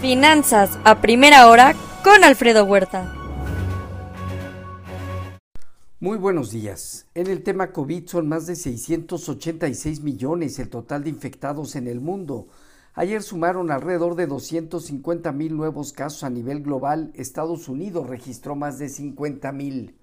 Finanzas 0.00 0.78
a 0.84 1.00
primera 1.00 1.48
hora 1.48 1.74
con 2.04 2.22
Alfredo 2.22 2.66
Huerta. 2.66 3.14
Muy 6.00 6.18
buenos 6.18 6.50
días. 6.50 7.06
En 7.14 7.28
el 7.28 7.42
tema 7.42 7.72
COVID 7.72 8.06
son 8.06 8.28
más 8.28 8.46
de 8.46 8.56
686 8.56 10.02
millones 10.02 10.58
el 10.58 10.68
total 10.68 11.02
de 11.02 11.08
infectados 11.08 11.76
en 11.76 11.88
el 11.88 12.02
mundo. 12.02 12.48
Ayer 12.92 13.22
sumaron 13.22 13.70
alrededor 13.70 14.16
de 14.16 14.26
250 14.26 15.32
mil 15.32 15.56
nuevos 15.56 15.94
casos 15.94 16.24
a 16.24 16.30
nivel 16.30 16.62
global. 16.62 17.10
Estados 17.14 17.66
Unidos 17.66 18.06
registró 18.06 18.54
más 18.54 18.78
de 18.78 18.90
50 18.90 19.50
mil. 19.52 19.96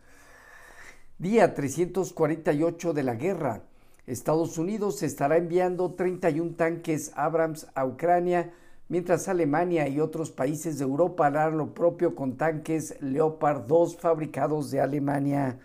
Día 1.19 1.53
348 1.53 2.93
de 2.93 3.03
la 3.03 3.13
guerra. 3.13 3.61
Estados 4.07 4.57
Unidos 4.57 5.03
estará 5.03 5.37
enviando 5.37 5.93
31 5.93 6.55
tanques 6.55 7.11
Abrams 7.15 7.67
a 7.75 7.85
Ucrania 7.85 8.51
mientras 8.93 9.27
Alemania 9.27 9.87
y 9.87 9.99
otros 9.99 10.29
países 10.29 10.77
de 10.77 10.83
Europa 10.83 11.25
harán 11.25 11.57
lo 11.57 11.73
propio 11.73 12.13
con 12.13 12.37
tanques 12.37 12.95
Leopard 13.01 13.63
2 13.65 13.97
fabricados 13.97 14.69
de 14.69 14.81
Alemania. 14.81 15.57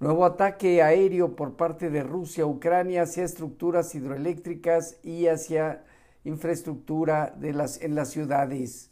Nuevo 0.00 0.24
ataque 0.24 0.82
aéreo 0.82 1.36
por 1.36 1.54
parte 1.54 1.90
de 1.90 2.02
Rusia 2.02 2.42
a 2.42 2.48
Ucrania 2.48 3.02
hacia 3.02 3.22
estructuras 3.22 3.94
hidroeléctricas 3.94 4.98
y 5.04 5.28
hacia 5.28 5.84
infraestructura 6.24 7.36
en 7.40 7.94
las 7.94 8.08
ciudades. 8.08 8.90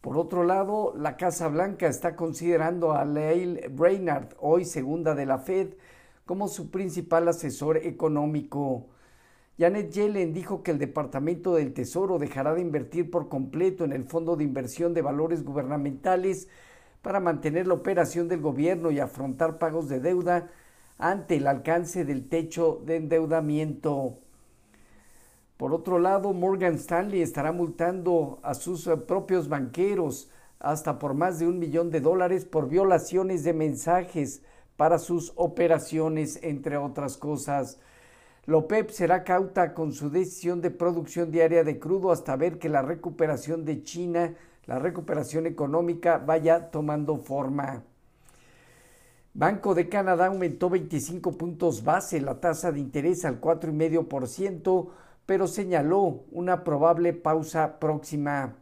Por 0.00 0.16
otro 0.16 0.44
lado, 0.44 0.94
la 0.96 1.18
Casa 1.18 1.48
Blanca 1.48 1.86
está 1.86 2.16
considerando 2.16 2.92
a 2.92 3.04
Lael 3.04 3.60
Brainard, 3.72 4.28
hoy 4.38 4.64
segunda 4.64 5.14
de 5.14 5.26
la 5.26 5.36
Fed, 5.36 5.74
como 6.24 6.48
su 6.48 6.70
principal 6.70 7.28
asesor 7.28 7.76
económico. 7.76 8.86
Janet 9.58 9.90
Yellen 9.92 10.32
dijo 10.32 10.62
que 10.62 10.70
el 10.70 10.78
Departamento 10.78 11.54
del 11.54 11.74
Tesoro 11.74 12.18
dejará 12.18 12.54
de 12.54 12.62
invertir 12.62 13.10
por 13.10 13.28
completo 13.28 13.84
en 13.84 13.92
el 13.92 14.04
Fondo 14.04 14.36
de 14.36 14.44
Inversión 14.44 14.94
de 14.94 15.02
Valores 15.02 15.44
Gubernamentales 15.44 16.48
para 17.02 17.20
mantener 17.20 17.66
la 17.66 17.74
operación 17.74 18.28
del 18.28 18.40
gobierno 18.40 18.90
y 18.90 19.00
afrontar 19.00 19.58
pagos 19.58 19.88
de 19.88 20.00
deuda 20.00 20.50
ante 20.98 21.36
el 21.36 21.46
alcance 21.46 22.04
del 22.04 22.28
techo 22.28 22.80
de 22.84 22.96
endeudamiento. 22.96 24.18
Por 25.56 25.74
otro 25.74 25.98
lado, 25.98 26.32
Morgan 26.32 26.74
Stanley 26.74 27.20
estará 27.20 27.52
multando 27.52 28.38
a 28.42 28.54
sus 28.54 28.86
eh, 28.86 28.96
propios 28.96 29.48
banqueros 29.48 30.30
hasta 30.58 30.98
por 30.98 31.14
más 31.14 31.38
de 31.38 31.48
un 31.48 31.58
millón 31.58 31.90
de 31.90 32.00
dólares 32.00 32.44
por 32.44 32.68
violaciones 32.68 33.44
de 33.44 33.52
mensajes 33.52 34.42
para 34.76 34.98
sus 34.98 35.32
operaciones, 35.36 36.38
entre 36.42 36.78
otras 36.78 37.16
cosas. 37.16 37.78
Lopep 38.46 38.90
será 38.90 39.22
cauta 39.22 39.74
con 39.74 39.92
su 39.92 40.10
decisión 40.10 40.60
de 40.60 40.70
producción 40.70 41.30
diaria 41.30 41.62
de 41.62 41.78
crudo 41.78 42.10
hasta 42.10 42.36
ver 42.36 42.58
que 42.58 42.68
la 42.68 42.82
recuperación 42.82 43.64
de 43.64 43.82
China, 43.82 44.34
la 44.66 44.78
recuperación 44.78 45.46
económica 45.46 46.18
vaya 46.18 46.70
tomando 46.70 47.18
forma. 47.18 47.82
Banco 49.34 49.74
de 49.74 49.88
Canadá 49.88 50.26
aumentó 50.26 50.70
25 50.70 51.32
puntos 51.32 51.84
base 51.84 52.20
la 52.20 52.40
tasa 52.40 52.72
de 52.72 52.80
interés 52.80 53.24
al 53.24 53.40
4,5%, 53.40 54.88
pero 55.26 55.46
señaló 55.46 56.24
una 56.32 56.64
probable 56.64 57.12
pausa 57.12 57.78
próxima. 57.78 58.56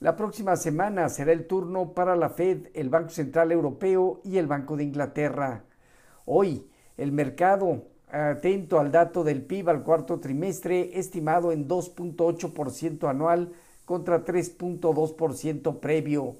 La 0.00 0.14
próxima 0.14 0.56
semana 0.56 1.08
será 1.08 1.32
el 1.32 1.46
turno 1.46 1.94
para 1.94 2.16
la 2.16 2.28
Fed, 2.28 2.68
el 2.74 2.90
Banco 2.90 3.10
Central 3.10 3.50
Europeo 3.50 4.20
y 4.24 4.36
el 4.38 4.46
Banco 4.46 4.76
de 4.76 4.84
Inglaterra. 4.84 5.64
Hoy, 6.26 6.68
el 6.96 7.10
mercado 7.12 7.84
atento 8.10 8.78
al 8.78 8.90
dato 8.90 9.24
del 9.24 9.42
PIB 9.42 9.68
al 9.68 9.82
cuarto 9.82 10.20
trimestre, 10.20 10.98
estimado 10.98 11.52
en 11.52 11.68
2.8% 11.68 13.08
anual 13.08 13.52
contra 13.84 14.24
3.2% 14.24 15.80
previo. 15.80 16.36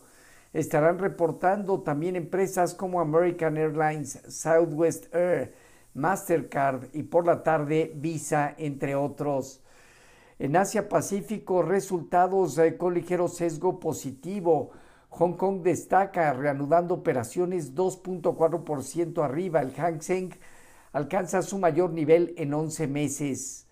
Estarán 0.52 0.98
reportando 0.98 1.80
también 1.80 2.16
empresas 2.16 2.74
como 2.74 3.00
American 3.00 3.56
Airlines, 3.56 4.20
Southwest 4.28 5.14
Air, 5.14 5.54
Mastercard 5.94 6.88
y 6.94 7.02
por 7.02 7.26
la 7.26 7.42
tarde 7.42 7.92
Visa, 7.94 8.54
entre 8.56 8.94
otros. 8.94 9.60
En 10.38 10.56
Asia 10.56 10.88
Pacífico, 10.88 11.62
resultados 11.62 12.58
con 12.78 12.94
ligero 12.94 13.28
sesgo 13.28 13.80
positivo. 13.80 14.70
Hong 15.10 15.32
Kong 15.32 15.62
destaca 15.62 16.32
reanudando 16.32 16.94
operaciones 16.94 17.74
2.4% 17.74 19.24
arriba. 19.24 19.60
El 19.60 19.72
Hang 19.72 20.00
Seng 20.00 20.30
alcanza 20.92 21.42
su 21.42 21.58
mayor 21.58 21.92
nivel 21.92 22.34
en 22.36 22.54
11 22.54 22.86
meses. 22.88 23.66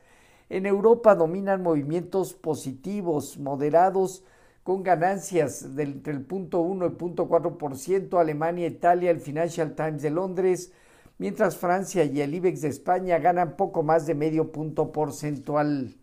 En 0.49 0.67
Europa 0.67 1.15
dominan 1.15 1.63
movimientos 1.63 2.35
positivos, 2.35 3.39
moderados, 3.39 4.25
con 4.63 4.83
ganancias 4.83 5.77
del, 5.77 5.93
entre 5.93 6.13
el 6.13 6.27
0.1 6.27 6.93
y 6.93 6.97
0.4%, 6.97 8.21
Alemania, 8.21 8.67
Italia, 8.67 9.11
el 9.11 9.21
Financial 9.21 9.75
Times 9.75 10.03
de 10.03 10.11
Londres, 10.11 10.73
mientras 11.19 11.57
Francia 11.57 12.05
y 12.05 12.21
el 12.21 12.35
IBEX 12.35 12.63
de 12.63 12.69
España 12.69 13.19
ganan 13.19 13.57
poco 13.57 13.83
más 13.83 14.07
de 14.07 14.15
medio 14.15 14.51
punto 14.51 14.91
porcentual. 14.91 15.95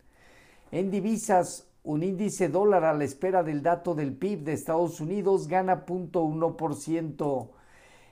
En 0.72 0.92
divisas, 0.92 1.68
un 1.84 2.04
índice 2.04 2.48
dólar 2.48 2.86
a 2.86 2.94
la 2.94 3.04
espera 3.04 3.44
del 3.44 3.62
dato 3.62 3.96
del 3.96 4.14
PIB 4.14 4.46
de 4.46 4.54
Estados 4.54 5.02
Unidos 5.02 5.50
gana 5.50 5.86
0.1%. 5.86 7.50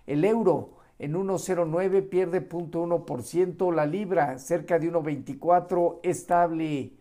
El 0.06 0.26
euro 0.26 0.81
en 1.02 1.16
1,09 1.16 2.10
pierde 2.10 2.48
0.1%, 2.48 3.74
la 3.74 3.88
libra 3.88 4.38
cerca 4.38 4.78
de 4.78 4.94
1,24 4.94 5.98
estable. 6.04 6.94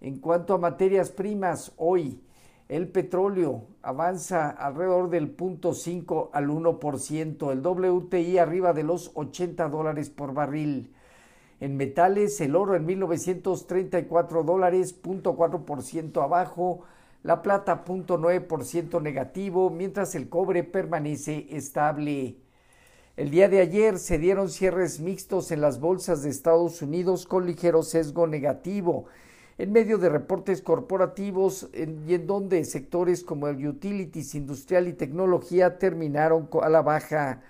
En 0.00 0.18
cuanto 0.18 0.54
a 0.54 0.58
materias 0.58 1.10
primas, 1.10 1.74
hoy 1.76 2.22
el 2.70 2.88
petróleo 2.88 3.64
avanza 3.82 4.48
alrededor 4.48 5.10
del 5.10 5.36
0.5 5.36 6.30
al 6.32 6.48
1%, 6.48 7.52
el 7.52 7.60
WTI 7.60 8.38
arriba 8.38 8.72
de 8.72 8.82
los 8.82 9.10
80 9.12 9.68
dólares 9.68 10.08
por 10.08 10.32
barril. 10.32 10.94
En 11.60 11.76
metales, 11.76 12.40
el 12.40 12.56
oro 12.56 12.76
en 12.76 12.86
1934 12.86 14.42
dólares, 14.42 15.02
0.4% 15.02 16.22
abajo, 16.22 16.84
la 17.22 17.42
plata 17.42 17.84
0.9% 17.84 19.02
negativo, 19.02 19.68
mientras 19.68 20.14
el 20.14 20.30
cobre 20.30 20.64
permanece 20.64 21.46
estable. 21.50 22.38
El 23.16 23.30
día 23.30 23.48
de 23.48 23.60
ayer 23.60 24.00
se 24.00 24.18
dieron 24.18 24.48
cierres 24.48 24.98
mixtos 24.98 25.52
en 25.52 25.60
las 25.60 25.78
bolsas 25.78 26.24
de 26.24 26.30
Estados 26.30 26.82
Unidos 26.82 27.26
con 27.26 27.46
ligero 27.46 27.84
sesgo 27.84 28.26
negativo, 28.26 29.04
en 29.56 29.70
medio 29.70 29.98
de 29.98 30.08
reportes 30.08 30.60
corporativos 30.62 31.68
y 31.72 32.14
en 32.14 32.26
donde 32.26 32.64
sectores 32.64 33.22
como 33.22 33.46
el 33.46 33.64
utilities, 33.64 34.34
industrial 34.34 34.88
y 34.88 34.94
tecnología 34.94 35.78
terminaron 35.78 36.48
a 36.60 36.68
la 36.68 36.82
baja. 36.82 37.42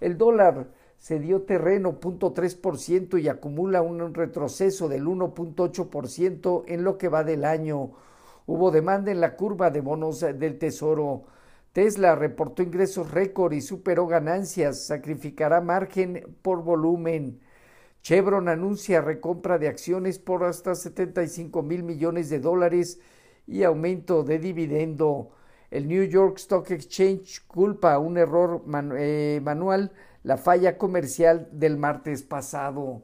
El 0.00 0.18
dólar 0.18 0.66
se 0.98 1.20
dio 1.20 1.42
terreno 1.42 2.00
0.3% 2.00 3.22
y 3.22 3.28
acumula 3.28 3.82
un 3.82 4.14
retroceso 4.14 4.88
del 4.88 5.04
1.8% 5.04 6.64
en 6.66 6.82
lo 6.82 6.98
que 6.98 7.08
va 7.08 7.22
del 7.22 7.44
año. 7.44 7.92
Hubo 8.48 8.72
demanda 8.72 9.12
en 9.12 9.20
la 9.20 9.36
curva 9.36 9.70
de 9.70 9.80
bonos 9.80 10.18
del 10.18 10.58
Tesoro. 10.58 11.22
Tesla 11.74 12.14
reportó 12.14 12.62
ingresos 12.62 13.10
récord 13.10 13.52
y 13.52 13.60
superó 13.60 14.06
ganancias, 14.06 14.86
sacrificará 14.86 15.60
margen 15.60 16.36
por 16.40 16.62
volumen. 16.62 17.40
Chevron 18.00 18.48
anuncia 18.48 19.00
recompra 19.00 19.58
de 19.58 19.66
acciones 19.66 20.20
por 20.20 20.44
hasta 20.44 20.76
75 20.76 21.64
mil 21.64 21.82
millones 21.82 22.30
de 22.30 22.38
dólares 22.38 23.00
y 23.48 23.64
aumento 23.64 24.22
de 24.22 24.38
dividendo. 24.38 25.30
El 25.72 25.88
New 25.88 26.04
York 26.04 26.38
Stock 26.38 26.70
Exchange 26.70 27.44
culpa 27.48 27.98
un 27.98 28.18
error 28.18 28.62
eh, 28.96 29.40
manual 29.42 29.90
la 30.22 30.36
falla 30.36 30.78
comercial 30.78 31.48
del 31.50 31.76
martes 31.76 32.22
pasado. 32.22 33.02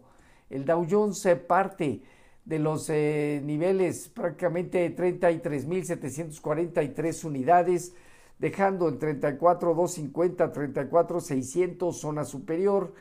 El 0.49 0.65
Dow 0.65 0.87
Jones 0.89 1.19
se 1.19 1.35
parte 1.35 2.03
de 2.45 2.59
los 2.61 2.89
eh, 2.89 3.43
niveles 3.45 4.09
prácticamente 4.09 4.97
33.743 4.97 7.25
unidades 7.25 7.95
dejando 8.41 8.89
en 8.89 8.99
34,250, 8.99 10.51
34,600 10.51 12.01
zona 12.01 12.25
superior. 12.25 12.95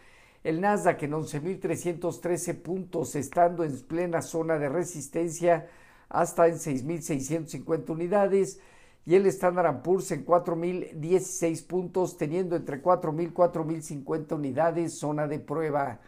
El 0.43 0.61
Nasdaq 0.61 1.03
en 1.03 1.13
11.313 1.13 2.61
puntos, 2.61 3.15
estando 3.15 3.63
en 3.63 3.79
plena 3.81 4.21
zona 4.21 4.59
de 4.59 4.69
resistencia 4.69 5.67
hasta 6.09 6.47
en 6.47 6.55
6.650 6.55 7.89
unidades. 7.89 8.59
Y 9.05 9.15
el 9.15 9.25
Standard 9.27 9.81
Poor's 9.81 10.11
en 10.11 10.25
4.016 10.25 11.65
puntos, 11.65 12.17
teniendo 12.17 12.55
entre 12.57 12.83
4.000 12.83 13.23
y 13.23 13.33
4.050 13.33 14.35
unidades, 14.35 14.99
zona 14.99 15.25
de 15.27 15.39
prueba. 15.39 15.99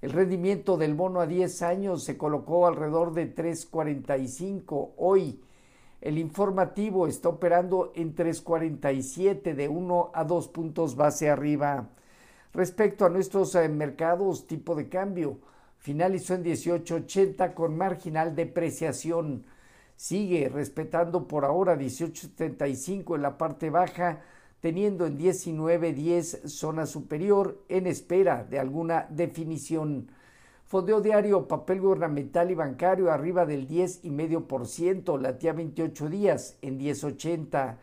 El 0.00 0.12
rendimiento 0.12 0.78
del 0.78 0.94
bono 0.94 1.20
a 1.20 1.26
10 1.26 1.62
años 1.62 2.02
se 2.02 2.16
colocó 2.16 2.66
alrededor 2.66 3.12
de 3.12 3.34
3.45. 3.34 4.92
Hoy, 4.96 5.40
el 6.00 6.18
informativo 6.18 7.06
está 7.06 7.28
operando 7.28 7.92
en 7.94 8.14
3.47 8.14 9.54
de 9.54 9.68
1 9.68 10.10
a 10.14 10.24
2 10.24 10.48
puntos 10.48 10.96
base 10.96 11.28
arriba. 11.28 11.90
Respecto 12.52 13.04
a 13.04 13.10
nuestros 13.10 13.54
eh, 13.54 13.68
mercados, 13.68 14.46
tipo 14.46 14.74
de 14.74 14.88
cambio 14.88 15.38
finalizó 15.80 16.34
en 16.34 16.44
18.80 16.44 17.54
con 17.54 17.76
marginal 17.76 18.34
depreciación. 18.34 19.44
sigue 19.96 20.48
respetando 20.48 21.28
por 21.28 21.44
ahora 21.44 21.76
18.75 21.76 23.16
en 23.16 23.22
la 23.22 23.36
parte 23.36 23.68
baja, 23.68 24.22
teniendo 24.60 25.06
en 25.06 25.18
19.10 25.18 26.48
zona 26.48 26.86
superior 26.86 27.62
en 27.68 27.86
espera 27.86 28.44
de 28.44 28.58
alguna 28.58 29.06
definición. 29.10 30.08
Fondeo 30.70 31.00
diario, 31.00 31.48
papel 31.48 31.80
gubernamental 31.80 32.52
y 32.52 32.54
bancario 32.54 33.10
arriba 33.10 33.44
del 33.44 33.66
10,5%, 33.66 35.20
latía 35.20 35.52
28 35.52 36.08
días 36.08 36.58
en 36.62 36.78
10.80. 36.78 37.78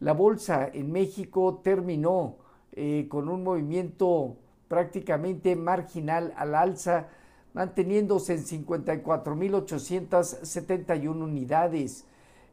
La 0.00 0.14
bolsa 0.14 0.66
en 0.72 0.90
México 0.90 1.60
terminó 1.62 2.38
eh, 2.72 3.08
con 3.10 3.28
un 3.28 3.44
movimiento 3.44 4.38
prácticamente 4.68 5.54
marginal 5.54 6.32
al 6.38 6.54
alza, 6.54 7.08
manteniéndose 7.52 8.32
en 8.32 8.46
54.871 8.46 11.10
unidades, 11.10 12.06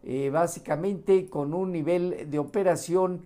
eh, 0.04 0.30
básicamente 0.32 1.30
con 1.30 1.54
un 1.54 1.72
nivel 1.72 2.30
de 2.30 2.40
operación 2.40 3.24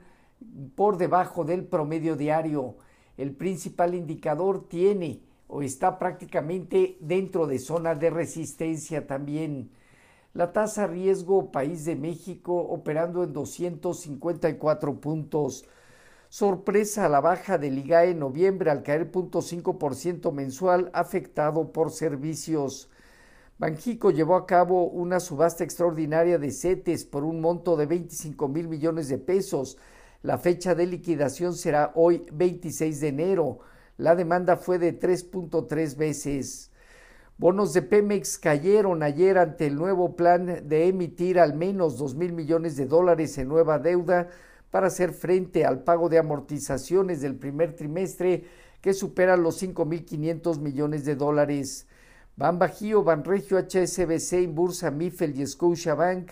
por 0.76 0.98
debajo 0.98 1.44
del 1.44 1.64
promedio 1.64 2.16
diario. 2.16 2.76
El 3.18 3.32
principal 3.32 3.96
indicador 3.96 4.70
tiene 4.70 5.22
o 5.48 5.62
está 5.62 6.00
prácticamente 6.00 6.98
dentro 7.00 7.48
de 7.48 7.60
zona 7.60 7.96
de 7.96 8.10
resistencia 8.10 9.08
también. 9.08 9.72
La 10.34 10.52
tasa 10.52 10.86
riesgo 10.88 11.52
país 11.52 11.86
de 11.86 11.96
México 11.96 12.56
operando 12.56 13.24
en 13.24 13.32
254 13.32 15.00
puntos. 15.00 15.66
Sorpresa 16.28 17.06
a 17.06 17.10
la 17.10 17.22
baja 17.22 17.58
del 17.58 17.78
IGAE 17.78 18.12
en 18.12 18.20
noviembre 18.20 18.70
al 18.70 18.84
caer 18.84 19.10
0.5% 19.12 20.34
mensual 20.34 20.90
afectado 20.94 21.72
por 21.72 21.92
servicios. 21.92 22.90
Banjico 23.58 24.12
llevó 24.12 24.36
a 24.36 24.46
cabo 24.46 24.84
una 24.84 25.22
subasta 25.22 25.64
extraordinaria 25.64 26.38
de 26.38 26.52
CETES 26.52 27.06
por 27.06 27.24
un 27.24 27.40
monto 27.40 27.78
de 27.78 27.86
25 27.86 28.50
mil 28.50 28.68
millones 28.68 29.08
de 29.08 29.18
pesos. 29.18 29.78
La 30.24 30.38
fecha 30.38 30.76
de 30.76 30.88
liquidación 30.88 31.54
será 31.54 31.94
hoy 31.96 32.26
26 32.34 33.00
de 33.00 33.08
enero. 33.08 33.60
La 33.98 34.16
demanda 34.16 34.58
fue 34.58 34.78
de 34.80 35.00
3.3 35.00 35.96
veces. 35.96 36.72
Bonos 37.38 37.74
de 37.74 37.82
Pemex 37.82 38.38
cayeron 38.38 39.04
ayer 39.04 39.38
ante 39.38 39.68
el 39.68 39.76
nuevo 39.76 40.16
plan 40.16 40.68
de 40.68 40.88
emitir 40.88 41.40
al 41.40 41.54
menos 41.54 41.98
2 41.98 42.16
mil 42.16 42.34
millones 42.34 42.78
de 42.78 42.86
dólares 42.86 43.38
en 43.38 43.48
nueva 43.48 43.80
deuda 43.80 44.30
para 44.72 44.88
hacer 44.88 45.12
frente 45.12 45.66
al 45.66 45.84
pago 45.84 46.10
de 46.10 46.18
amortizaciones 46.18 47.22
del 47.22 47.36
primer 47.36 47.76
trimestre 47.76 48.46
que 48.82 48.94
supera 48.94 49.38
los 49.38 49.62
5.500 49.62 50.60
millones 50.60 51.06
de 51.06 51.16
dólares. 51.16 51.88
Ban 52.36 52.60
Bajío, 52.60 53.04
Banregio, 53.04 53.58
HSBC, 53.58 54.42
Inbursa, 54.42 54.92
Mifel 54.92 55.40
y 55.40 55.48
Scotiabank 55.48 56.32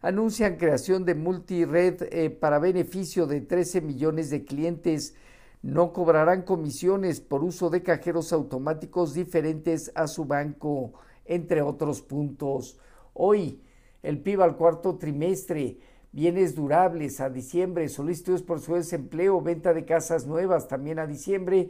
anuncian 0.00 0.56
creación 0.56 1.04
de 1.04 1.14
multired 1.14 2.08
eh, 2.10 2.30
para 2.30 2.58
beneficio 2.58 3.26
de 3.26 3.40
13 3.40 3.80
millones 3.80 4.30
de 4.30 4.44
clientes. 4.44 5.14
No 5.62 5.92
cobrarán 5.92 6.42
comisiones 6.42 7.20
por 7.20 7.44
uso 7.44 7.68
de 7.68 7.82
cajeros 7.82 8.32
automáticos 8.32 9.12
diferentes 9.12 9.92
a 9.94 10.06
su 10.06 10.24
banco, 10.24 10.94
entre 11.26 11.60
otros 11.60 12.00
puntos. 12.00 12.78
Hoy, 13.12 13.62
el 14.02 14.22
PIB 14.22 14.40
al 14.40 14.56
cuarto 14.56 14.96
trimestre 14.96 15.78
bienes 16.12 16.54
durables 16.54 17.20
a 17.20 17.28
diciembre, 17.28 17.88
solicitudes 17.88 18.42
por 18.42 18.60
su 18.60 18.74
desempleo, 18.74 19.40
venta 19.42 19.74
de 19.74 19.84
casas 19.84 20.26
nuevas 20.26 20.66
también 20.66 20.98
a 20.98 21.06
diciembre, 21.06 21.68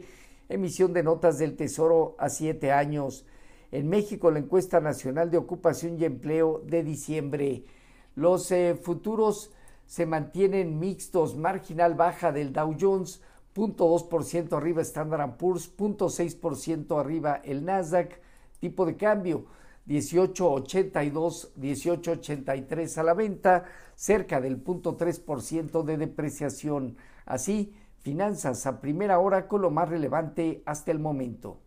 emisión 0.49 0.93
de 0.93 1.03
notas 1.03 1.37
del 1.37 1.55
Tesoro 1.55 2.15
a 2.17 2.29
siete 2.29 2.71
años. 2.71 3.25
En 3.71 3.87
México, 3.87 4.31
la 4.31 4.39
encuesta 4.39 4.79
nacional 4.79 5.29
de 5.31 5.37
ocupación 5.37 5.99
y 5.99 6.05
empleo 6.05 6.61
de 6.65 6.83
diciembre. 6.83 7.65
Los 8.15 8.51
eh, 8.51 8.75
futuros 8.81 9.51
se 9.85 10.05
mantienen 10.05 10.79
mixtos, 10.79 11.35
marginal 11.35 11.95
baja 11.95 12.31
del 12.31 12.51
Dow 12.51 12.75
Jones, 12.79 13.21
0.2% 13.55 14.53
arriba 14.53 14.81
Standard 14.81 15.37
Poor's, 15.37 15.71
0.6% 15.77 16.99
arriba 16.99 17.41
el 17.43 17.65
Nasdaq, 17.65 18.19
tipo 18.59 18.85
de 18.85 18.95
cambio 18.95 19.45
1882, 19.85 21.53
1883 21.55 22.97
a 22.97 23.03
la 23.03 23.13
venta, 23.13 23.65
cerca 23.95 24.39
del 24.39 24.63
0.3% 24.63 25.83
de 25.83 25.97
depreciación. 25.97 26.97
Así, 27.25 27.73
finanzas 27.99 28.65
a 28.65 28.79
primera 28.79 29.19
hora 29.19 29.47
con 29.47 29.61
lo 29.61 29.71
más 29.71 29.89
relevante 29.89 30.61
hasta 30.65 30.91
el 30.91 30.99
momento. 30.99 31.59